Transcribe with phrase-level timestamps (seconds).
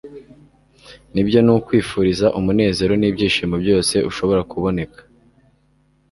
[1.13, 4.99] nibyo nukwifuriza umunezero nibyishimo byose ushobora kuboneka